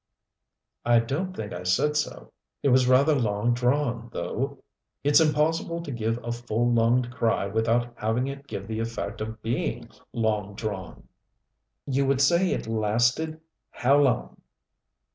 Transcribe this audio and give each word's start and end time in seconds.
"I 0.83 0.97
don't 0.97 1.35
think 1.35 1.53
I 1.53 1.61
said 1.61 1.95
so. 1.95 2.33
It 2.63 2.69
was 2.69 2.87
rather 2.87 3.13
long 3.13 3.53
drawn, 3.53 4.09
though. 4.11 4.63
It's 5.03 5.19
impossible 5.19 5.83
to 5.83 5.91
give 5.91 6.17
a 6.23 6.31
full 6.31 6.73
lunged 6.73 7.11
cry 7.11 7.45
without 7.45 7.93
having 7.99 8.25
it 8.25 8.47
give 8.47 8.67
the 8.67 8.79
effect 8.79 9.21
of 9.21 9.43
being 9.43 9.89
long 10.11 10.55
drawn." 10.55 11.07
"You 11.85 12.07
would 12.07 12.19
say 12.19 12.49
it 12.49 12.65
lasted 12.65 13.41
how 13.69 13.99
long?" 13.99 14.41